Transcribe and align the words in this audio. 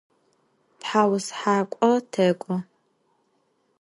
ТхьаусхакӀо 0.79 1.91
тэкӀо. 2.11 2.55